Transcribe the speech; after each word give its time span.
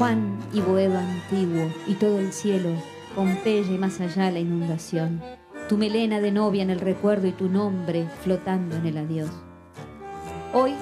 Juan 0.00 0.38
y 0.54 0.62
Boedo 0.62 0.96
antiguo 0.96 1.70
y 1.86 1.92
todo 1.92 2.20
el 2.20 2.32
cielo, 2.32 2.70
Pompeya 3.14 3.76
más 3.76 4.00
allá 4.00 4.30
la 4.30 4.38
inundación. 4.38 5.20
Tu 5.68 5.76
melena 5.76 6.22
de 6.22 6.32
novia 6.32 6.62
en 6.62 6.70
el 6.70 6.80
recuerdo 6.80 7.26
y 7.26 7.32
tu 7.32 7.50
nombre 7.50 8.08
flotando 8.22 8.76
en 8.76 8.86
el 8.86 8.96
adiós. 8.96 9.28
Hoy 10.54 10.72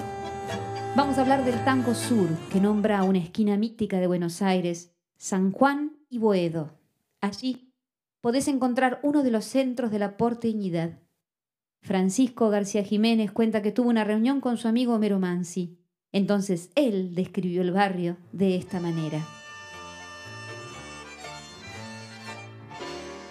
vamos 0.95 1.19
a 1.19 1.23
hablar 1.23 1.45
del 1.45 1.65
tango 1.65 1.97
sur 1.97 2.29
que 2.53 2.61
nombra 2.61 3.03
una 3.03 3.19
esquina 3.19 3.57
mítica 3.57 3.99
de 3.99 4.07
Buenos 4.07 4.41
Aires, 4.41 4.95
San 5.17 5.51
Juan 5.51 5.97
y 6.09 6.19
Boedo. 6.19 6.79
Allí 7.21 7.73
podés 8.21 8.47
encontrar 8.47 9.01
uno 9.03 9.25
de 9.25 9.33
los 9.33 9.47
centros 9.47 9.91
de 9.91 9.99
la 9.99 10.17
porteñidad. 10.17 11.01
Francisco 11.83 12.51
García 12.51 12.85
Jiménez 12.85 13.33
cuenta 13.33 13.63
que 13.63 13.73
tuvo 13.73 13.91
una 13.91 14.05
reunión 14.05 14.41
con 14.41 14.59
su 14.59 14.69
amigo 14.69 14.95
Homero. 14.95 15.19
Entonces 16.13 16.71
él 16.75 17.15
describió 17.15 17.63
el 17.63 17.73
barrio 17.73 18.17
de 18.33 18.57
esta 18.57 18.81
manera. 18.81 19.27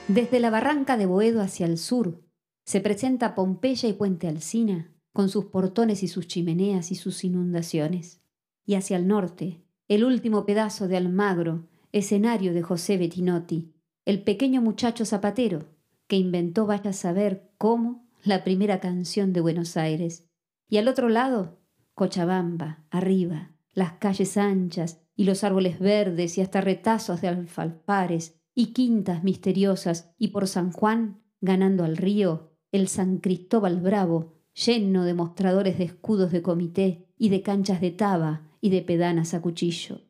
Desde 0.08 0.40
la 0.40 0.50
barranca 0.50 0.96
de 0.96 1.06
Boedo 1.06 1.42
hacia 1.42 1.66
el 1.66 1.78
sur 1.78 2.24
se 2.66 2.80
presenta 2.80 3.36
Pompeya 3.36 3.90
y 3.90 3.94
Puente 3.94 4.28
Alsina, 4.28 4.94
con 5.12 5.30
sus 5.30 5.46
portones 5.46 6.04
y 6.04 6.08
sus 6.08 6.28
chimeneas 6.28 6.92
y 6.92 6.96
sus 6.96 7.24
inundaciones. 7.24 8.22
Y 8.66 8.76
hacia 8.76 8.98
el 8.98 9.08
norte, 9.08 9.64
el 9.88 10.04
último 10.04 10.46
pedazo 10.46 10.88
de 10.88 10.98
Almagro, 10.98 11.68
escenario 11.92 12.54
de 12.54 12.62
José 12.62 12.98
Bettinotti, 12.98 13.74
el 14.06 14.22
pequeño 14.24 14.62
muchacho 14.62 15.06
zapatero 15.06 15.66
que 16.08 16.16
inventó 16.16 16.66
vaya 16.66 16.92
a 16.92 16.94
saber 16.94 17.50
cómo 17.58 18.06
la 18.24 18.44
primera 18.44 18.80
canción 18.80 19.34
de 19.34 19.42
Buenos 19.42 19.76
Aires. 19.78 20.28
Y 20.70 20.78
al 20.78 20.88
otro 20.88 21.10
lado, 21.10 21.58
Cochabamba, 21.98 22.86
arriba, 22.92 23.56
las 23.74 23.94
calles 23.94 24.38
anchas 24.38 25.02
y 25.16 25.24
los 25.24 25.44
árboles 25.44 25.80
verdes 25.80 26.38
y 26.38 26.42
hasta 26.42 26.62
retazos 26.62 27.22
de 27.22 27.28
alfalfares 27.28 28.40
y 28.54 28.68
quintas 28.68 29.24
misteriosas, 29.24 30.14
y 30.16 30.28
por 30.28 30.48
San 30.48 30.72
Juan, 30.72 31.24
ganando 31.42 31.84
al 31.84 31.98
río, 31.98 32.56
el 32.72 32.88
San 32.88 33.18
Cristóbal 33.18 33.82
Bravo, 33.82 34.36
lleno 34.54 35.06
de 35.06 35.16
mostradores 35.16 35.80
de 35.80 35.86
escudos 35.86 36.32
de 36.32 36.44
comité 36.44 37.12
y 37.18 37.30
de 37.30 37.42
canchas 37.42 37.82
de 37.82 37.90
taba 37.90 38.48
y 38.62 38.70
de 38.70 38.84
pedanas 38.84 39.34
a 39.34 39.42
cuchillo. 39.42 40.02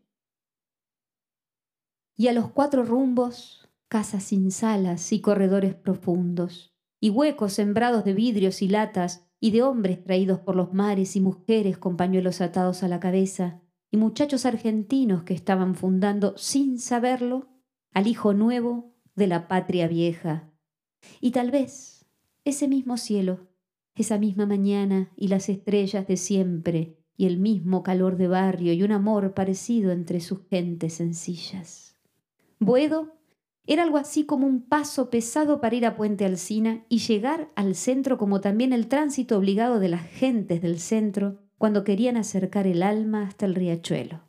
Y 2.17 2.27
a 2.27 2.33
los 2.33 2.52
cuatro 2.52 2.83
rumbos, 2.83 3.69
casas 3.88 4.23
sin 4.23 4.52
salas 4.52 5.13
y 5.13 5.21
corredores 5.21 5.73
profundos, 5.73 6.75
y 6.99 7.11
huecos 7.11 7.53
sembrados 7.53 8.03
de 8.03 8.13
vidrios 8.13 8.61
y 8.61 8.67
latas, 8.67 9.27
y 9.39 9.52
de 9.52 9.63
hombres 9.63 10.03
traídos 10.03 10.39
por 10.39 10.55
los 10.55 10.73
mares 10.73 11.16
y 11.16 11.21
mujeres 11.21 11.77
con 11.77 11.97
pañuelos 11.97 12.41
atados 12.41 12.83
a 12.83 12.88
la 12.88 12.99
cabeza, 12.99 13.61
y 13.91 13.97
muchachos 13.97 14.45
argentinos 14.45 15.23
que 15.23 15.33
estaban 15.33 15.75
fundando, 15.75 16.33
sin 16.38 16.80
saberlo, 16.80 17.47
al 17.93 18.08
hijo 18.08 18.33
nuevo 18.33 18.93
de 19.15 19.27
la 19.27 19.47
patria 19.47 19.88
vieja. 19.88 20.52
Y 21.21 21.31
tal 21.31 21.52
vez 21.52 22.05
ese 22.43 22.67
mismo 22.67 22.97
cielo, 22.97 23.47
esa 23.95 24.17
misma 24.17 24.45
mañana 24.45 25.11
y 25.15 25.27
las 25.27 25.49
estrellas 25.49 26.08
de 26.08 26.17
siempre, 26.17 26.97
y 27.17 27.25
el 27.25 27.38
mismo 27.39 27.81
calor 27.81 28.15
de 28.15 28.27
barrio 28.27 28.73
y 28.73 28.83
un 28.83 28.91
amor 28.91 29.33
parecido 29.33 29.91
entre 29.91 30.19
sus 30.19 30.47
gentes 30.47 30.93
sencillas. 30.93 31.97
Boedo 32.59 33.16
era 33.67 33.83
algo 33.83 33.97
así 33.97 34.25
como 34.25 34.47
un 34.47 34.61
paso 34.61 35.09
pesado 35.09 35.59
para 35.59 35.75
ir 35.75 35.85
a 35.85 35.97
Puente 35.97 36.25
Alsina 36.25 36.85
y 36.87 36.99
llegar 36.99 37.51
al 37.55 37.75
centro 37.75 38.17
como 38.17 38.39
también 38.39 38.71
el 38.71 38.87
tránsito 38.87 39.37
obligado 39.37 39.79
de 39.79 39.89
las 39.89 40.07
gentes 40.07 40.61
del 40.61 40.79
centro 40.79 41.41
cuando 41.57 41.83
querían 41.83 42.15
acercar 42.15 42.65
el 42.65 42.81
alma 42.81 43.23
hasta 43.23 43.45
el 43.45 43.55
riachuelo. 43.55 44.21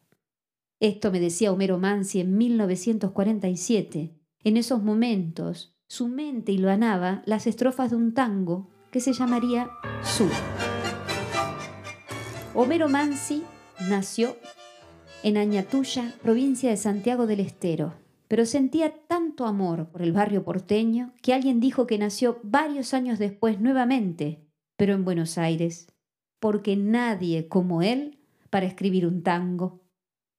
Esto 0.80 1.12
me 1.12 1.20
decía 1.20 1.52
Homero 1.52 1.78
Mansi 1.78 2.20
en 2.20 2.36
1947. 2.36 4.14
En 4.42 4.56
esos 4.56 4.82
momentos, 4.82 5.76
su 5.86 6.08
mente 6.08 6.52
hilvanaba 6.52 7.22
las 7.24 7.46
estrofas 7.46 7.90
de 7.90 7.96
un 7.96 8.14
tango 8.14 8.70
que 8.90 9.00
se 9.00 9.12
llamaría 9.12 9.70
Sur. 10.02 10.30
Homero 12.54 12.88
Mansi 12.88 13.44
nació 13.88 14.36
en 15.22 15.36
Añatuya, 15.36 16.14
provincia 16.22 16.70
de 16.70 16.76
Santiago 16.76 17.26
del 17.26 17.40
Estero, 17.40 17.94
pero 18.28 18.46
sentía 18.46 18.94
tanto 19.06 19.46
amor 19.46 19.88
por 19.90 20.02
el 20.02 20.12
barrio 20.12 20.44
porteño 20.44 21.12
que 21.22 21.34
alguien 21.34 21.60
dijo 21.60 21.86
que 21.86 21.98
nació 21.98 22.38
varios 22.42 22.94
años 22.94 23.18
después 23.18 23.60
nuevamente, 23.60 24.46
pero 24.76 24.94
en 24.94 25.04
Buenos 25.04 25.38
Aires, 25.38 25.88
porque 26.38 26.76
nadie 26.76 27.48
como 27.48 27.82
él 27.82 28.20
para 28.50 28.66
escribir 28.66 29.06
un 29.06 29.22
tango 29.22 29.88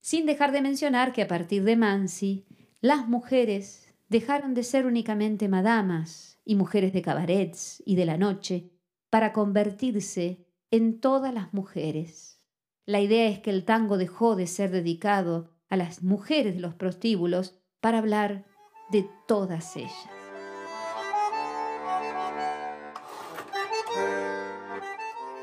sin 0.01 0.25
dejar 0.25 0.51
de 0.51 0.61
mencionar 0.61 1.13
que 1.13 1.21
a 1.21 1.27
partir 1.27 1.63
de 1.63 1.75
Mansi, 1.75 2.45
las 2.81 3.07
mujeres 3.07 3.93
dejaron 4.07 4.53
de 4.53 4.63
ser 4.63 4.85
únicamente 4.85 5.47
madamas 5.47 6.39
y 6.45 6.55
mujeres 6.55 6.93
de 6.93 7.01
cabarets 7.01 7.83
y 7.85 7.95
de 7.95 8.05
la 8.05 8.17
noche 8.17 8.71
para 9.09 9.33
convertirse 9.33 10.47
en 10.71 10.99
todas 10.99 11.33
las 11.33 11.53
mujeres. 11.53 12.39
La 12.85 13.01
idea 13.01 13.27
es 13.27 13.39
que 13.39 13.49
el 13.49 13.65
tango 13.65 13.97
dejó 13.97 14.35
de 14.35 14.47
ser 14.47 14.71
dedicado 14.71 15.51
a 15.67 15.77
las 15.77 16.01
mujeres 16.01 16.55
de 16.55 16.61
los 16.61 16.73
prostíbulos 16.73 17.58
para 17.81 17.99
hablar 17.99 18.45
de 18.91 19.07
todas 19.27 19.75
ellas. 19.75 20.09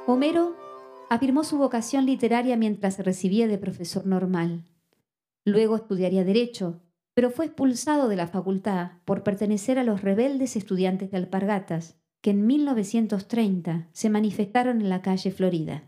Homero 0.07 0.57
afirmó 1.11 1.45
su 1.45 1.59
vocación 1.59 2.07
literaria 2.07 2.57
mientras 2.57 2.95
se 2.95 3.03
recibía 3.03 3.49
de 3.49 3.59
profesor 3.59 4.07
normal. 4.07 4.65
Luego 5.45 5.77
estudiaría 5.77 6.25
Derecho, 6.25 6.81
pero 7.15 7.31
fue 7.31 7.47
expulsado 7.47 8.09
de 8.09 8.17
la 8.17 8.27
facultad 8.27 8.93
por 9.05 9.23
pertenecer 9.23 9.79
a 9.79 9.85
los 9.85 10.03
rebeldes 10.03 10.55
estudiantes 10.57 11.11
de 11.11 11.17
Alpargatas, 11.17 11.97
que 12.21 12.31
en 12.31 12.47
1930 12.47 13.89
se 13.93 14.11
manifestaron 14.11 14.81
en 14.81 14.91
la 14.91 15.03
calle 15.03 15.31
Florida. 15.31 15.85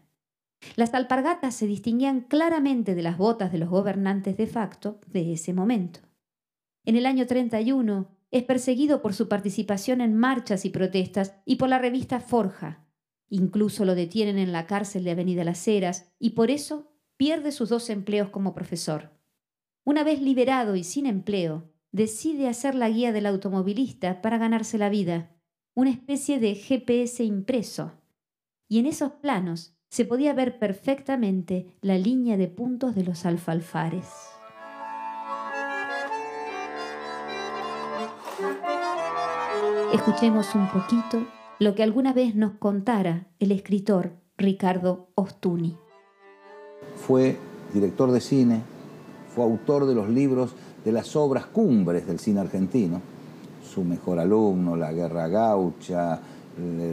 Las 0.76 0.94
alpargatas 0.94 1.54
se 1.54 1.66
distinguían 1.66 2.20
claramente 2.20 2.94
de 2.94 3.02
las 3.02 3.18
botas 3.18 3.52
de 3.52 3.58
los 3.58 3.68
gobernantes 3.68 4.36
de 4.36 4.46
facto 4.46 5.00
de 5.06 5.32
ese 5.32 5.52
momento. 5.52 6.00
En 6.88 6.96
el 6.96 7.04
año 7.04 7.26
31 7.26 8.08
es 8.30 8.44
perseguido 8.44 9.02
por 9.02 9.12
su 9.12 9.28
participación 9.28 10.00
en 10.00 10.14
marchas 10.14 10.64
y 10.64 10.70
protestas 10.70 11.34
y 11.44 11.56
por 11.56 11.68
la 11.68 11.78
revista 11.78 12.18
Forja, 12.18 12.88
Incluso 13.28 13.84
lo 13.84 13.94
detienen 13.94 14.38
en 14.38 14.52
la 14.52 14.66
cárcel 14.66 15.04
de 15.04 15.10
Avenida 15.10 15.44
Las 15.44 15.68
Heras 15.68 16.14
y 16.18 16.30
por 16.30 16.50
eso 16.50 16.90
pierde 17.18 17.52
sus 17.52 17.68
dos 17.68 17.90
empleos 17.90 18.30
como 18.30 18.54
profesor. 18.54 19.10
Una 19.84 20.02
vez 20.02 20.22
liberado 20.22 20.76
y 20.76 20.82
sin 20.82 21.04
empleo, 21.04 21.70
decide 21.92 22.48
hacer 22.48 22.74
la 22.74 22.88
guía 22.88 23.12
del 23.12 23.26
automovilista 23.26 24.22
para 24.22 24.38
ganarse 24.38 24.78
la 24.78 24.88
vida, 24.88 25.36
una 25.74 25.90
especie 25.90 26.40
de 26.40 26.54
GPS 26.54 27.22
impreso. 27.22 28.00
Y 28.66 28.78
en 28.78 28.86
esos 28.86 29.12
planos 29.12 29.76
se 29.90 30.06
podía 30.06 30.32
ver 30.32 30.58
perfectamente 30.58 31.76
la 31.82 31.98
línea 31.98 32.38
de 32.38 32.48
puntos 32.48 32.94
de 32.94 33.04
los 33.04 33.26
alfalfares. 33.26 34.37
Escuchemos 39.98 40.54
un 40.54 40.68
poquito 40.68 41.26
lo 41.58 41.74
que 41.74 41.82
alguna 41.82 42.12
vez 42.12 42.36
nos 42.36 42.52
contara 42.52 43.26
el 43.40 43.50
escritor 43.50 44.12
Ricardo 44.36 45.08
Ostuni. 45.16 45.76
Fue 47.04 47.36
director 47.74 48.12
de 48.12 48.20
cine, 48.20 48.62
fue 49.34 49.42
autor 49.42 49.86
de 49.86 49.96
los 49.96 50.08
libros 50.08 50.52
de 50.84 50.92
las 50.92 51.16
obras 51.16 51.46
cumbres 51.46 52.06
del 52.06 52.20
cine 52.20 52.38
argentino, 52.38 53.00
su 53.68 53.82
mejor 53.82 54.20
alumno, 54.20 54.76
La 54.76 54.92
Guerra 54.92 55.26
Gaucha, 55.26 56.20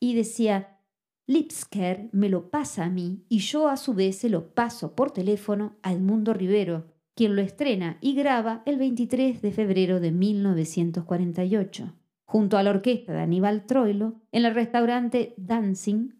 y 0.00 0.14
decía, 0.14 0.80
Lipsker 1.26 2.08
me 2.12 2.30
lo 2.30 2.48
pasa 2.48 2.86
a 2.86 2.88
mí 2.88 3.26
y 3.28 3.40
yo 3.40 3.68
a 3.68 3.76
su 3.76 3.92
vez 3.92 4.16
se 4.16 4.30
lo 4.30 4.54
paso 4.54 4.94
por 4.94 5.10
teléfono 5.10 5.76
a 5.82 5.92
Edmundo 5.92 6.32
Rivero, 6.32 6.86
quien 7.14 7.36
lo 7.36 7.42
estrena 7.42 7.98
y 8.00 8.14
graba 8.14 8.62
el 8.64 8.78
23 8.78 9.42
de 9.42 9.52
febrero 9.52 10.00
de 10.00 10.12
1948, 10.12 11.92
junto 12.28 12.58
a 12.58 12.62
la 12.62 12.68
orquesta 12.68 13.14
de 13.14 13.20
Aníbal 13.20 13.64
Troilo, 13.64 14.20
en 14.32 14.44
el 14.44 14.54
restaurante 14.54 15.32
Dancing, 15.38 16.10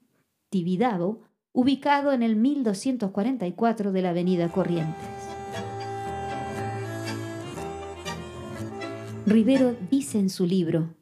Tibidabo, 0.49 1.21
ubicado 1.53 2.13
en 2.13 2.23
el 2.23 2.35
1244 2.35 3.93
de 3.93 4.01
la 4.01 4.11
Avenida 4.11 4.49
Corrientes. 4.49 5.05
Rivero 9.27 9.77
dice 9.91 10.19
en 10.19 10.31
su 10.31 10.47
libro, 10.47 10.95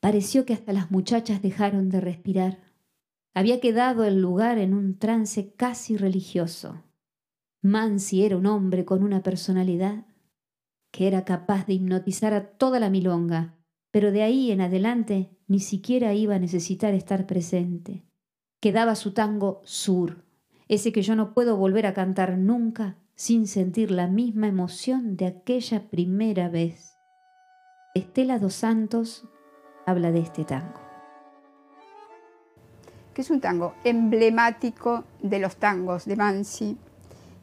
pareció 0.00 0.44
que 0.44 0.54
hasta 0.54 0.72
las 0.72 0.90
muchachas 0.90 1.40
dejaron 1.40 1.88
de 1.88 2.00
respirar 2.00 2.58
había 3.32 3.60
quedado 3.60 4.04
el 4.04 4.20
lugar 4.20 4.58
en 4.58 4.74
un 4.74 4.98
trance 4.98 5.54
casi 5.54 5.96
religioso. 5.96 6.82
Mansi 7.62 8.24
era 8.24 8.36
un 8.36 8.46
hombre 8.46 8.84
con 8.84 9.04
una 9.04 9.22
personalidad 9.22 10.04
que 10.90 11.06
era 11.06 11.24
capaz 11.24 11.66
de 11.66 11.74
hipnotizar 11.74 12.32
a 12.34 12.50
toda 12.50 12.78
la 12.78 12.90
milonga, 12.90 13.53
pero 13.94 14.10
de 14.10 14.24
ahí 14.24 14.50
en 14.50 14.60
adelante 14.60 15.30
ni 15.46 15.60
siquiera 15.60 16.14
iba 16.14 16.34
a 16.34 16.40
necesitar 16.40 16.94
estar 16.94 17.28
presente. 17.28 18.02
Quedaba 18.58 18.96
su 18.96 19.14
tango 19.14 19.60
sur, 19.62 20.24
ese 20.66 20.90
que 20.90 21.02
yo 21.02 21.14
no 21.14 21.32
puedo 21.32 21.56
volver 21.56 21.86
a 21.86 21.94
cantar 21.94 22.36
nunca 22.36 22.96
sin 23.14 23.46
sentir 23.46 23.92
la 23.92 24.08
misma 24.08 24.48
emoción 24.48 25.16
de 25.16 25.26
aquella 25.26 25.90
primera 25.90 26.48
vez. 26.48 26.96
Estela 27.94 28.40
dos 28.40 28.54
Santos 28.54 29.28
habla 29.86 30.10
de 30.10 30.18
este 30.22 30.44
tango 30.44 30.80
que 33.14 33.22
es 33.22 33.30
un 33.30 33.40
tango 33.40 33.74
emblemático 33.84 35.04
de 35.22 35.38
los 35.38 35.54
tangos 35.54 36.04
de 36.04 36.16
Mansi 36.16 36.76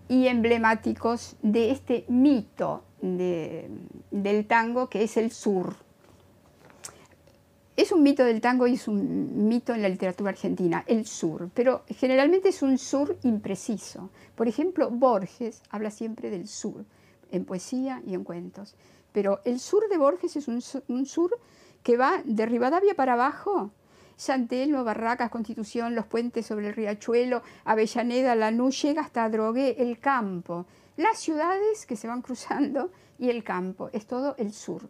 y 0.09 0.27
emblemáticos 0.27 1.38
de 1.42 1.71
este 1.71 2.04
mito 2.09 2.83
del 3.01 4.47
tango 4.50 4.89
que 4.89 5.04
es 5.04 5.15
el 5.15 5.31
sur. 5.31 5.90
Es 7.77 7.91
un 7.94 8.03
mito 8.03 8.25
del 8.25 8.41
tango 8.41 8.68
y 8.68 8.73
es 8.73 8.88
un 8.88 9.47
mito 9.47 9.73
en 9.73 9.81
la 9.81 9.89
literatura 9.89 10.31
argentina, 10.31 10.83
el 10.88 11.06
sur, 11.06 11.50
pero 11.53 11.83
generalmente 11.88 12.50
es 12.50 12.62
un 12.62 12.77
sur 12.77 13.18
impreciso. 13.23 14.09
Por 14.35 14.50
ejemplo, 14.50 14.89
Borges 14.89 15.62
habla 15.69 15.89
siempre 15.89 16.29
del 16.29 16.47
sur, 16.47 16.83
en 17.31 17.45
poesía 17.45 18.01
y 18.06 18.13
en 18.13 18.25
cuentos, 18.25 18.75
pero 19.13 19.39
el 19.45 19.59
sur 19.59 19.88
de 19.89 19.97
Borges 19.97 20.35
es 20.35 20.47
un, 20.47 20.62
sur 21.06 21.39
que 21.81 21.95
va 21.95 22.21
de 22.25 22.45
Rivadavia 22.45 22.94
para 22.94 23.13
abajo 23.13 23.71
Santelmo, 24.18 24.83
Barracas, 24.83 25.31
Constitución, 25.31 25.95
los 25.95 26.06
puentes 26.06 26.45
sobre 26.45 26.68
el 26.68 26.75
riachuelo, 26.75 27.41
Avellaneda, 27.65 28.35
Lanús, 28.35 28.79
llega 28.81 29.01
hasta 29.01 29.27
Drogué, 29.29 29.77
el 29.79 29.97
campo. 29.97 30.68
Las 30.97 31.18
ciudades 31.18 31.88
que 31.88 31.95
se 31.95 32.07
van 32.07 32.21
cruzando 32.21 32.91
y 33.18 33.29
el 33.29 33.44
campo, 33.44 33.89
es 33.94 34.06
todo 34.06 34.35
el 34.38 34.53
sur. 34.53 34.89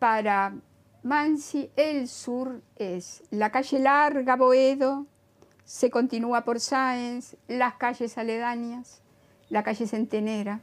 Para 0.00 0.54
Mansi, 1.02 1.70
el 1.76 2.08
sur 2.08 2.60
es 2.76 3.22
la 3.30 3.50
calle 3.50 3.78
larga, 3.78 4.36
Boedo, 4.36 5.06
se 5.64 5.88
continúa 5.90 6.44
por 6.44 6.60
Sáenz, 6.60 7.36
las 7.48 7.76
calles 7.76 8.18
aledañas, 8.18 9.00
la 9.48 9.62
calle 9.62 9.86
Centenera, 9.86 10.60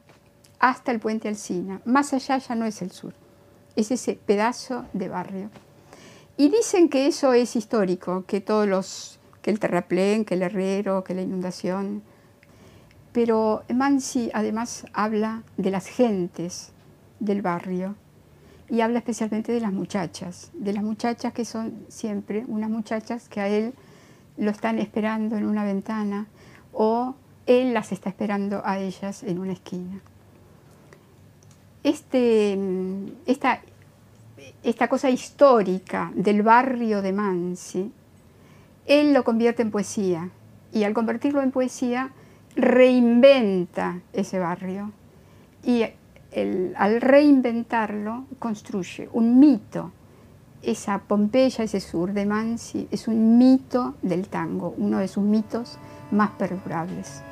hasta 0.60 0.92
el 0.92 1.00
puente 1.00 1.28
Alcina. 1.28 1.82
Más 1.86 2.14
allá 2.14 2.38
ya 2.38 2.54
no 2.54 2.66
es 2.66 2.84
el 2.84 2.92
sur, 2.92 3.14
es 3.76 3.90
ese 3.90 4.14
pedazo 4.14 4.86
de 4.94 5.10
barrio. 5.10 5.50
Y 6.38 6.50
dicen 6.50 6.88
que 6.88 7.08
eso 7.08 7.34
es 7.34 7.56
histórico, 7.56 8.26
que 8.28 8.40
todos 8.40 8.68
los, 8.68 9.20
que 9.42 9.50
el 9.50 9.60
terraplén, 9.60 10.24
que 10.24 10.36
el 10.36 10.44
herrero, 10.44 11.04
que 11.04 11.16
la 11.16 11.24
inundación. 11.24 12.04
Pero 13.12 13.64
Mansi 13.74 14.30
además 14.36 14.86
habla 14.94 15.42
de 15.58 15.72
las 15.72 15.88
gentes 15.88 16.74
del 17.20 17.42
barrio 17.42 17.96
y 18.70 18.82
habla 18.82 19.00
especialmente 19.00 19.52
de 19.52 19.62
las 19.62 19.74
muchachas, 19.74 20.52
de 20.54 20.74
las 20.74 20.84
muchachas 20.84 21.34
que 21.34 21.46
son 21.46 21.86
siempre 21.88 22.44
unas 22.48 22.70
muchachas 22.70 23.30
que 23.30 23.42
a 23.42 23.48
él 23.48 23.74
lo 24.38 24.52
están 24.52 24.78
esperando 24.78 25.38
en 25.38 25.46
una 25.46 25.64
ventana 25.64 26.28
o 26.74 27.16
él 27.46 27.74
las 27.74 27.92
está 27.92 28.10
esperando 28.10 28.62
a 28.66 28.80
ellas 28.80 29.24
en 29.24 29.40
una 29.40 29.54
esquina. 29.54 30.02
Este, 31.84 32.58
esta 33.26 33.62
esta 34.64 34.88
cosa 34.88 35.10
histórica 35.10 36.12
del 36.16 36.42
barrio 36.42 37.02
de 37.02 37.14
Mansi, 37.14 37.92
él 38.86 39.14
lo 39.14 39.24
convierte 39.24 39.62
en 39.62 39.72
poesía 39.72 40.30
y 40.74 40.84
al 40.84 40.94
convertirlo 40.94 41.42
en 41.42 41.52
poesía 41.52 42.12
reinventa 42.56 44.02
ese 44.14 44.40
barrio 44.40 44.92
y 45.64 45.86
al 46.76 47.02
reinventarlo 47.02 48.26
construye 48.40 49.10
un 49.14 49.40
mito. 49.40 49.92
Esa 50.62 51.00
Pompeya, 51.00 51.64
ese 51.64 51.80
sur 51.80 52.14
de 52.14 52.26
Mansi, 52.26 52.88
es 52.92 53.08
un 53.08 53.38
mito 53.38 53.96
del 54.02 54.28
tango, 54.28 54.74
uno 54.78 55.00
de 55.00 55.08
sus 55.08 55.24
mitos 55.24 55.78
más 56.12 56.32
perdurables. 56.32 57.24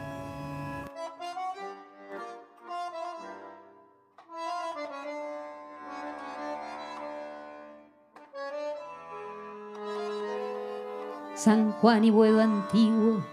San 11.36 11.74
Juan 11.74 12.04
y 12.04 12.10
Buedo 12.10 12.42
antiguo, 12.42 13.24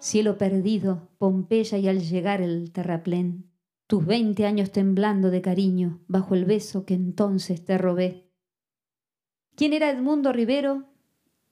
cielo 0.00 0.38
perdido, 0.38 1.06
Pompeya 1.18 1.78
y 1.78 1.86
al 1.86 2.00
llegar 2.00 2.40
el 2.40 2.72
terraplén, 2.72 3.44
tus 3.86 4.06
veinte 4.06 4.46
años 4.46 4.72
temblando 4.72 5.30
de 5.30 5.42
cariño 5.42 6.00
bajo 6.08 6.34
el 6.34 6.44
beso 6.44 6.86
que 6.86 6.94
entonces 6.94 7.64
te 7.64 7.76
robé. 7.76 8.30
¿Quién 9.56 9.72
era 9.72 9.90
Edmundo 9.90 10.32
Rivero? 10.32 10.84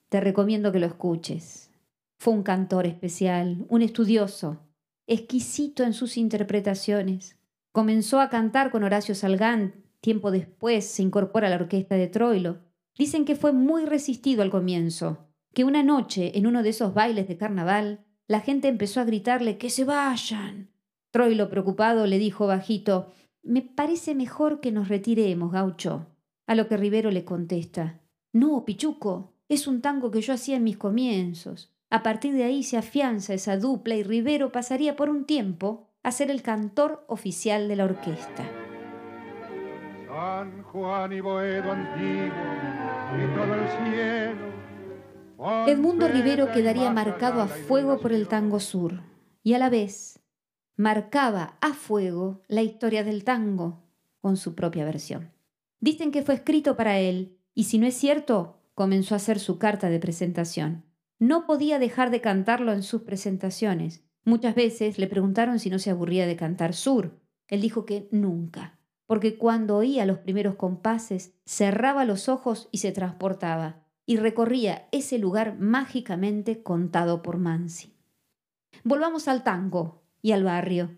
Te 0.08 0.20
recomiendo 0.20 0.72
que 0.72 0.80
lo 0.80 0.86
escuches. 0.86 1.70
Fue 2.18 2.32
un 2.32 2.42
cantor 2.42 2.86
especial, 2.86 3.66
un 3.68 3.82
estudioso, 3.82 4.60
exquisito 5.06 5.84
en 5.84 5.92
sus 5.92 6.16
interpretaciones. 6.16 7.38
Comenzó 7.70 8.20
a 8.20 8.28
cantar 8.28 8.70
con 8.70 8.82
Horacio 8.82 9.14
Salgán, 9.14 9.84
tiempo 10.00 10.30
después 10.30 10.86
se 10.86 11.02
incorpora 11.02 11.46
a 11.46 11.50
la 11.50 11.56
orquesta 11.56 11.96
de 11.96 12.08
Troilo. 12.08 12.60
Dicen 12.96 13.24
que 13.24 13.36
fue 13.36 13.52
muy 13.52 13.86
resistido 13.86 14.42
al 14.42 14.50
comienzo, 14.50 15.28
que 15.54 15.64
una 15.64 15.82
noche, 15.82 16.36
en 16.36 16.46
uno 16.46 16.62
de 16.62 16.70
esos 16.70 16.94
bailes 16.94 17.28
de 17.28 17.36
carnaval, 17.36 18.04
la 18.26 18.40
gente 18.40 18.68
empezó 18.68 19.00
a 19.00 19.04
gritarle 19.04 19.58
que 19.58 19.70
se 19.70 19.84
vayan. 19.84 20.71
Troilo, 21.12 21.50
preocupado, 21.50 22.06
le 22.06 22.18
dijo 22.18 22.46
bajito 22.46 23.12
Me 23.42 23.62
parece 23.62 24.14
mejor 24.16 24.60
que 24.60 24.72
nos 24.72 24.88
retiremos, 24.88 25.52
gaucho. 25.52 26.06
A 26.46 26.56
lo 26.56 26.66
que 26.66 26.76
Rivero 26.76 27.10
le 27.10 27.24
contesta 27.24 28.00
No, 28.32 28.64
Pichuco, 28.64 29.34
es 29.48 29.68
un 29.68 29.82
tango 29.82 30.10
que 30.10 30.22
yo 30.22 30.32
hacía 30.32 30.56
en 30.56 30.64
mis 30.64 30.78
comienzos. 30.78 31.70
A 31.90 32.02
partir 32.02 32.32
de 32.32 32.44
ahí 32.44 32.62
se 32.62 32.78
afianza 32.78 33.34
esa 33.34 33.58
dupla 33.58 33.94
y 33.94 34.02
Rivero 34.02 34.50
pasaría 34.50 34.96
por 34.96 35.10
un 35.10 35.26
tiempo 35.26 35.90
a 36.02 36.10
ser 36.10 36.30
el 36.30 36.42
cantor 36.42 37.04
oficial 37.06 37.68
de 37.68 37.76
la 37.76 37.84
orquesta. 37.84 38.44
San 40.08 40.62
Juan 40.62 41.12
y 41.12 41.20
Boedo 41.20 41.72
antiguo 41.72 42.32
y 43.18 43.36
todo 43.36 43.54
el 43.54 43.68
cielo 43.68 44.52
Edmundo 45.66 46.08
Rivero 46.08 46.52
quedaría 46.52 46.90
marcado 46.90 47.42
a 47.42 47.48
fuego 47.48 47.98
por 47.98 48.12
el 48.12 48.28
tango 48.28 48.60
sur 48.60 49.00
y 49.42 49.54
a 49.54 49.58
la 49.58 49.68
vez 49.68 50.21
marcaba 50.76 51.56
a 51.60 51.74
fuego 51.74 52.42
la 52.48 52.62
historia 52.62 53.04
del 53.04 53.24
tango 53.24 53.82
con 54.20 54.36
su 54.36 54.54
propia 54.54 54.84
versión. 54.84 55.30
Dicen 55.80 56.12
que 56.12 56.22
fue 56.22 56.34
escrito 56.34 56.76
para 56.76 56.98
él 56.98 57.36
y 57.54 57.64
si 57.64 57.78
no 57.78 57.86
es 57.86 57.94
cierto, 57.94 58.60
comenzó 58.74 59.14
a 59.14 59.16
hacer 59.16 59.38
su 59.38 59.58
carta 59.58 59.90
de 59.90 59.98
presentación. 59.98 60.84
No 61.18 61.46
podía 61.46 61.78
dejar 61.78 62.10
de 62.10 62.20
cantarlo 62.20 62.72
en 62.72 62.82
sus 62.82 63.02
presentaciones. 63.02 64.02
Muchas 64.24 64.54
veces 64.54 64.98
le 64.98 65.06
preguntaron 65.06 65.58
si 65.58 65.70
no 65.70 65.78
se 65.78 65.90
aburría 65.90 66.26
de 66.26 66.36
cantar 66.36 66.74
sur. 66.74 67.20
Él 67.48 67.60
dijo 67.60 67.84
que 67.84 68.08
nunca, 68.10 68.78
porque 69.06 69.36
cuando 69.36 69.76
oía 69.76 70.06
los 70.06 70.18
primeros 70.18 70.54
compases 70.54 71.34
cerraba 71.44 72.04
los 72.04 72.28
ojos 72.28 72.68
y 72.72 72.78
se 72.78 72.92
transportaba 72.92 73.84
y 74.06 74.16
recorría 74.16 74.88
ese 74.90 75.18
lugar 75.18 75.58
mágicamente 75.58 76.62
contado 76.62 77.22
por 77.22 77.38
Mansi. 77.38 77.94
Volvamos 78.84 79.28
al 79.28 79.42
tango 79.44 80.01
y 80.22 80.32
al 80.32 80.44
barrio. 80.44 80.96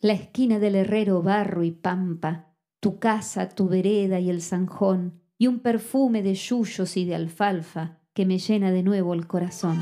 La 0.00 0.14
esquina 0.14 0.58
del 0.58 0.74
herrero 0.74 1.22
barro 1.22 1.62
y 1.62 1.70
pampa, 1.70 2.54
tu 2.80 2.98
casa, 2.98 3.50
tu 3.50 3.68
vereda 3.68 4.18
y 4.18 4.30
el 4.30 4.42
zanjón, 4.42 5.20
y 5.36 5.46
un 5.46 5.60
perfume 5.60 6.22
de 6.22 6.34
yuyos 6.34 6.96
y 6.96 7.04
de 7.04 7.14
alfalfa 7.14 8.00
que 8.14 8.26
me 8.26 8.38
llena 8.38 8.72
de 8.72 8.82
nuevo 8.82 9.14
el 9.14 9.26
corazón. 9.28 9.78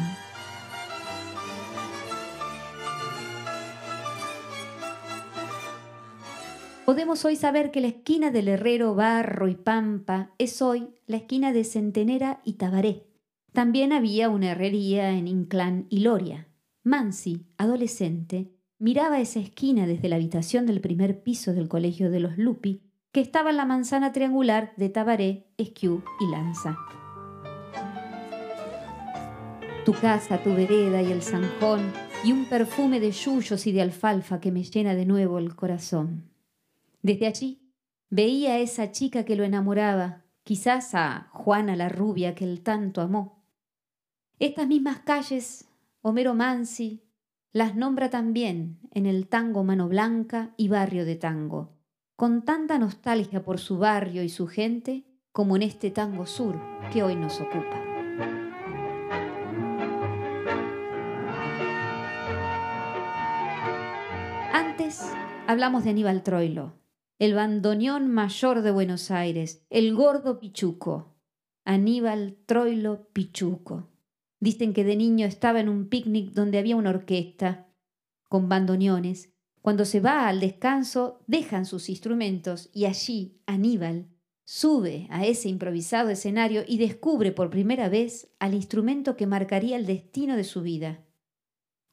Podemos 6.85 7.25
hoy 7.25 7.35
saber 7.35 7.71
que 7.73 7.81
la 7.81 7.89
esquina 7.89 8.31
del 8.31 8.47
Herrero, 8.47 8.95
Barro 8.95 9.49
y 9.49 9.57
Pampa 9.57 10.31
es 10.39 10.63
hoy 10.63 10.89
la 11.07 11.17
esquina 11.17 11.53
de 11.53 11.65
Centenera 11.65 12.41
y 12.45 12.55
Tabaré. 12.55 13.07
También 13.53 13.93
había 13.93 14.29
una 14.29 14.53
herrería 14.53 15.11
en 15.11 15.27
Inclán 15.27 15.87
y 15.91 16.01
Loria. 16.01 16.47
Mansi, 16.87 17.49
adolescente, 17.59 18.53
miraba 18.79 19.19
esa 19.19 19.41
esquina 19.41 19.89
desde 19.89 20.09
la 20.09 20.15
habitación 20.15 20.67
del 20.67 20.81
primer 20.81 21.21
piso 21.25 21.53
del 21.53 21.67
colegio 21.67 22.13
de 22.13 22.21
los 22.21 22.39
Lupi, 22.39 22.81
que 23.11 23.21
estaba 23.21 23.51
en 23.51 23.57
la 23.57 23.65
manzana 23.65 24.13
triangular 24.13 24.73
de 24.77 24.89
Tabaré, 24.89 25.49
Esquiú 25.57 26.05
y 26.21 26.31
Lanza. 26.31 26.79
Tu 29.85 29.95
casa, 29.95 30.41
tu 30.45 30.51
vereda 30.55 31.03
y 31.03 31.11
el 31.11 31.23
zanjón, 31.23 31.93
y 32.23 32.31
un 32.31 32.45
perfume 32.45 33.01
de 33.01 33.11
yuyos 33.11 33.67
y 33.67 33.73
de 33.73 33.83
alfalfa 33.83 34.39
que 34.39 34.53
me 34.53 34.63
llena 34.63 34.95
de 34.95 35.07
nuevo 35.07 35.41
el 35.41 35.57
corazón. 35.57 36.31
Desde 37.03 37.27
allí 37.27 37.73
veía 38.11 38.53
a 38.53 38.59
esa 38.59 38.93
chica 38.93 39.25
que 39.25 39.35
lo 39.35 39.43
enamoraba, 39.43 40.23
quizás 40.45 40.95
a 40.95 41.31
Juana 41.33 41.75
la 41.75 41.89
rubia 41.89 42.37
que 42.37 42.45
él 42.45 42.63
tanto 42.63 43.01
amó. 43.01 43.43
Estas 44.39 44.69
mismas 44.69 45.01
calles, 45.01 45.67
Homero 46.09 46.37
Mansi 46.37 47.03
las 47.53 47.75
nombra 47.75 48.11
también 48.11 48.79
en 48.93 49.07
el 49.07 49.27
tango 49.27 49.65
Mano 49.65 49.89
Blanca 49.89 50.55
y 50.57 50.69
Barrio 50.69 51.05
de 51.05 51.17
Tango, 51.17 51.81
con 52.15 52.45
tanta 52.45 52.79
nostalgia 52.79 53.43
por 53.43 53.59
su 53.59 53.79
barrio 53.79 54.23
y 54.23 54.29
su 54.29 54.47
gente 54.47 55.05
como 55.33 55.57
en 55.57 55.63
este 55.63 55.91
tango 55.91 56.25
sur 56.25 56.61
que 56.93 57.03
hoy 57.03 57.17
nos 57.17 57.41
ocupa. 57.41 57.83
Antes 64.53 65.13
hablamos 65.49 65.83
de 65.83 65.91
Aníbal 65.91 66.23
Troilo, 66.23 66.75
el 67.19 67.35
bandoneón 67.35 68.07
mayor 68.09 68.63
de 68.63 68.71
Buenos 68.71 69.11
Aires, 69.11 69.67
el 69.71 69.93
gordo 69.97 70.39
Pichuco, 70.39 71.17
Aníbal 71.65 72.37
Troilo 72.47 73.09
Pichuco. 73.13 73.96
Dicen 74.41 74.75
que 74.75 74.85
de 74.85 74.97
niño 74.97 75.27
estaba 75.27 75.61
en 75.61 75.69
un 75.69 75.89
picnic 75.89 76.33
donde 76.33 76.59
había 76.59 76.77
una 76.77 76.91
orquesta 76.91 77.69
con 78.29 78.49
bandoneones. 78.49 79.33
Cuando 79.63 79.85
se 79.85 80.01
va 80.01 80.29
al 80.29 80.41
descanso, 80.41 81.21
dejan 81.27 81.67
sus 81.67 81.89
instrumentos 81.89 82.71
y 82.73 82.85
allí 82.85 83.41
Aníbal 83.47 84.09
sube 84.45 85.09
a 85.11 85.27
ese 85.27 85.49
improvisado 85.49 86.11
escenario 86.11 86.63
y 86.67 86.79
descubre 86.79 87.33
por 87.33 87.51
primera 87.51 87.89
vez 87.89 88.29
al 88.39 88.55
instrumento 88.55 89.17
que 89.17 89.27
marcaría 89.27 89.77
el 89.77 89.87
destino 89.87 90.37
de 90.37 90.45
su 90.45 90.63
vida. 90.63 91.05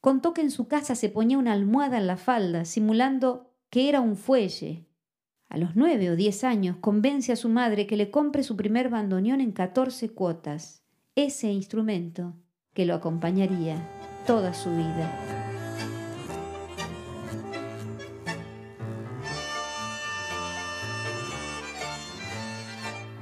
Contó 0.00 0.34
que 0.34 0.42
en 0.42 0.50
su 0.50 0.68
casa 0.68 0.94
se 0.94 1.08
ponía 1.08 1.38
una 1.38 1.52
almohada 1.52 1.98
en 1.98 2.06
la 2.06 2.16
falda, 2.16 2.64
simulando 2.64 3.50
que 3.70 3.88
era 3.88 4.00
un 4.00 4.16
fuelle, 4.16 4.86
a 5.48 5.58
los 5.58 5.76
nueve 5.76 6.10
o 6.10 6.16
diez 6.16 6.44
años 6.44 6.76
convence 6.80 7.32
a 7.32 7.36
su 7.36 7.48
madre 7.48 7.86
que 7.86 7.96
le 7.96 8.10
compre 8.10 8.42
su 8.42 8.56
primer 8.56 8.88
bandoneón 8.88 9.40
en 9.40 9.52
catorce 9.52 10.10
cuotas, 10.10 10.83
ese 11.16 11.52
instrumento 11.52 12.34
que 12.72 12.86
lo 12.86 12.94
acompañaría 12.94 13.76
toda 14.26 14.52
su 14.52 14.70
vida. 14.70 15.12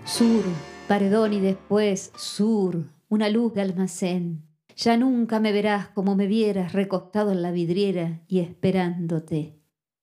Sur, 0.06 0.42
paredón 0.88 1.34
y 1.34 1.40
después 1.40 2.12
sur, 2.16 2.84
una 3.10 3.28
luz 3.28 3.52
de 3.52 3.60
almacén. 3.60 4.42
Ya 4.74 4.96
nunca 4.96 5.38
me 5.38 5.52
verás 5.52 5.88
como 5.88 6.16
me 6.16 6.26
vieras 6.26 6.72
recostado 6.72 7.30
en 7.30 7.42
la 7.42 7.50
vidriera 7.50 8.22
y 8.26 8.40
esperándote. 8.40 9.58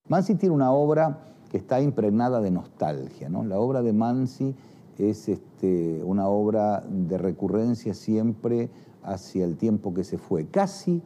Mansi 0.08 0.36
tiene 0.36 0.54
una 0.54 0.72
obra 0.72 1.26
que 1.50 1.58
está 1.58 1.82
impregnada 1.82 2.40
de 2.40 2.52
nostalgia. 2.52 3.30
¿no? 3.30 3.44
La 3.44 3.58
obra 3.58 3.82
de 3.82 3.94
Mansi 3.94 4.56
es 5.00 5.30
este, 5.30 6.04
una 6.04 6.28
obra 6.28 6.82
de 6.82 7.18
recurrencia 7.18 7.94
siempre 7.94 8.70
hacia 9.04 9.46
el 9.46 9.56
tiempo 9.56 9.94
que 9.94 10.04
se 10.04 10.18
fue. 10.18 10.48
Casi 10.48 11.02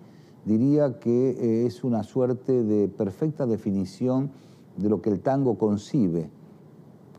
diría 0.46 1.00
que 1.00 1.32
eh, 1.32 1.66
es 1.66 1.84
una 1.84 2.04
suerte 2.04 2.64
de 2.64 2.88
perfecta 2.88 3.46
definición 3.46 4.32
de 4.78 4.90
lo 4.90 5.02
que 5.02 5.10
el 5.10 5.20
tango 5.20 5.58
concibe 5.58 6.30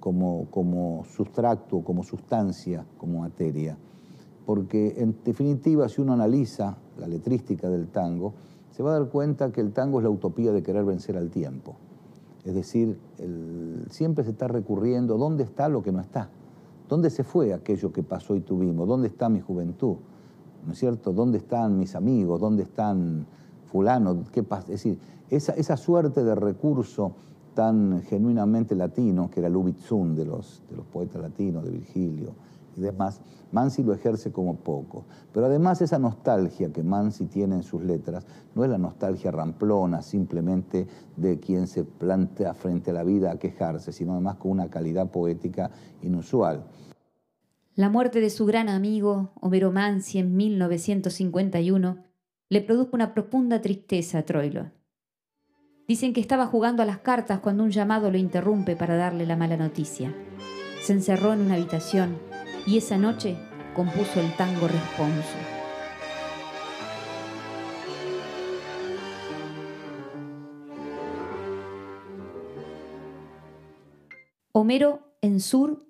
como, 0.01 0.47
como 0.51 1.05
sustracto, 1.05 1.83
como 1.83 2.03
sustancia, 2.03 2.85
como 2.99 3.21
materia. 3.21 3.79
Porque 4.45 4.95
en 4.99 5.17
definitiva, 5.25 5.89
si 5.89 6.01
uno 6.01 6.13
analiza 6.13 6.77
la 6.99 7.07
letrística 7.07 7.69
del 7.69 7.89
tango, 7.89 8.35
se 8.71 8.83
va 8.83 8.91
a 8.91 8.99
dar 8.99 9.09
cuenta 9.09 9.53
que 9.53 9.61
el 9.61 9.73
tango 9.73 10.01
es 10.01 10.05
la 10.05 10.11
utopía 10.11 10.53
de 10.53 10.63
querer 10.63 10.85
vencer 10.85 11.17
al 11.17 11.31
tiempo. 11.31 11.77
Es 12.45 12.55
decir, 12.55 12.99
siempre 13.89 14.25
se 14.25 14.33
está 14.33 14.49
recurriendo, 14.49 15.17
¿dónde 15.17 15.45
está 15.45 15.69
lo 15.69 15.83
que 15.83 15.93
no 15.93 16.01
está? 16.01 16.29
¿Dónde 16.95 17.11
se 17.11 17.25
fue 17.25 17.53
aquello 17.53 17.93
que 17.93 18.05
pasó 18.05 18.37
y 18.37 18.41
tuvimos? 18.41 18.87
¿Dónde 18.87 19.09
está 19.09 19.29
mi 19.29 19.41
juventud? 19.41 19.97
¿No 20.65 20.73
es 20.75 20.79
cierto? 20.79 21.13
¿Dónde 21.13 21.39
están 21.39 21.77
mis 21.77 21.97
amigos? 21.97 22.41
¿Dónde 22.41 22.63
están 22.63 23.27
fulano? 23.65 24.23
¿Qué? 24.31 24.47
Es 24.49 24.67
decir, 24.69 24.97
esa, 25.29 25.77
suerte 25.77 26.23
de 26.23 26.37
recurso 26.37 27.11
tan 27.53 28.01
genuinamente 28.03 28.77
latino, 28.77 29.29
que 29.29 29.41
era 29.41 29.49
el 29.49 29.57
de 30.15 30.25
los, 30.25 30.63
de 30.71 30.77
los 30.77 30.87
poetas 30.87 31.21
latinos, 31.21 31.65
de 31.65 31.73
Virgilio, 31.73 32.29
y 32.77 32.81
demás, 32.81 33.21
Mansi 33.53 33.85
lo 33.85 33.95
ejerce 33.95 34.33
como 34.33 34.57
poco. 34.57 35.05
Pero 35.33 35.47
además 35.47 35.81
esa 35.81 35.99
nostalgia 35.99 36.73
que 36.73 36.83
Mansi 36.83 37.27
tiene 37.27 37.55
en 37.55 37.63
sus 37.63 37.83
letras 37.83 38.27
no 38.55 38.65
es 38.65 38.71
la 38.71 38.79
nostalgia 38.79 39.31
ramplona 39.31 40.03
simplemente 40.03 40.87
de 41.17 41.39
quien 41.39 41.69
se 41.69 41.85
plantea 41.85 42.53
frente 42.55 42.91
a 42.91 42.95
la 42.95 43.05
vida 43.05 43.31
a 43.31 43.39
quejarse, 43.39 43.93
sino 43.93 44.13
además 44.13 44.37
con 44.37 44.51
una 44.51 44.69
calidad 44.69 45.11
poética 45.11 45.71
inusual. 46.03 46.65
La 47.77 47.89
muerte 47.89 48.21
de 48.21 48.31
su 48.31 48.45
gran 48.47 48.69
amigo, 48.69 49.33
Homero 49.41 49.73
Mansi, 49.73 50.19
en 50.19 50.37
1951, 50.37 51.99
le 52.49 52.61
produjo 52.61 52.91
una 52.93 53.15
profunda 53.15 53.61
tristeza 53.61 54.19
a 54.19 54.23
Troilo. 54.23 54.71
Dicen 55.87 56.13
que 56.13 56.21
estaba 56.21 56.47
jugando 56.47 56.83
a 56.83 56.87
las 56.87 56.99
cartas 56.99 57.41
cuando 57.41 57.63
un 57.63 57.71
llamado 57.71 58.11
lo 58.11 58.17
interrumpe 58.17 58.75
para 58.75 58.97
darle 58.97 59.27
la 59.27 59.37
mala 59.37 59.57
noticia. 59.57 60.15
Se 60.83 60.93
encerró 60.93 61.33
en 61.33 61.41
una 61.41 61.55
habitación 61.55 62.17
y 62.67 62.79
esa 62.79 62.97
noche 62.97 63.37
compuso 63.75 64.21
el 64.21 64.35
tango 64.37 64.69
Responso. 64.69 65.37
Homero, 74.53 75.17
en 75.21 75.41
Sur, 75.41 75.87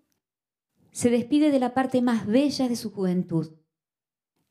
se 0.91 1.11
despide 1.11 1.51
de 1.51 1.59
la 1.59 1.75
parte 1.75 2.01
más 2.03 2.27
bella 2.27 2.69
de 2.69 2.77
su 2.77 2.93
juventud. 2.93 3.53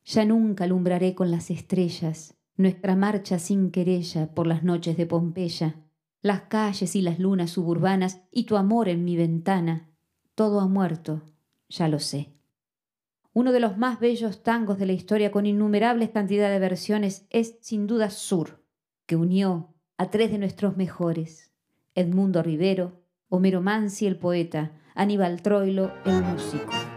Ya 0.06 0.26
nunca 0.26 0.66
alumbraré 0.66 1.16
con 1.16 1.32
las 1.32 1.50
estrellas 1.50 2.36
nuestra 2.56 2.96
marcha 2.96 3.40
sin 3.40 3.72
querella 3.72 4.34
por 4.34 4.46
las 4.46 4.64
noches 4.64 4.96
de 4.98 5.08
Pompeya, 5.08 5.82
las 6.22 6.44
calles 6.44 6.96
y 6.96 7.02
las 7.02 7.18
lunas 7.18 7.52
suburbanas 7.52 8.22
y 8.32 8.44
tu 8.44 8.58
amor 8.58 8.90
en 8.90 9.04
mi 9.04 9.18
ventana. 9.18 9.90
Todo 10.36 10.60
ha 10.60 10.68
muerto, 10.68 11.24
ya 11.70 11.88
lo 11.88 12.00
sé. 12.00 12.34
Uno 13.34 13.52
de 13.52 13.60
los 13.60 13.78
más 13.78 14.00
bellos 14.00 14.44
tangos 14.44 14.78
de 14.78 14.86
la 14.86 14.94
historia 14.94 15.32
con 15.32 15.46
innumerables 15.46 16.10
cantidades 16.10 16.54
de 16.54 16.60
versiones 16.60 17.26
es 17.30 17.58
sin 17.62 17.88
duda 17.88 18.10
Sur, 18.12 18.64
que 19.06 19.16
unió 19.16 19.74
a 19.98 20.10
tres 20.10 20.32
de 20.32 20.38
nuestros 20.38 20.78
mejores, 20.78 21.52
Edmundo 21.96 22.44
Rivero, 22.44 23.04
Homero 23.30 23.62
Mansi 23.62 24.06
el 24.06 24.18
poeta, 24.18 24.80
Aníbal 24.94 25.42
Troilo 25.42 25.92
el 26.06 26.24
músico. 26.24 26.93